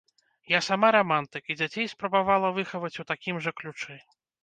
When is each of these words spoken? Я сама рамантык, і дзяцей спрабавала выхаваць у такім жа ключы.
Я 0.51 0.61
сама 0.67 0.89
рамантык, 0.95 1.43
і 1.53 1.57
дзяцей 1.61 1.91
спрабавала 1.93 2.53
выхаваць 2.59 2.95
у 3.05 3.09
такім 3.15 3.35
жа 3.47 3.59
ключы. 3.63 4.05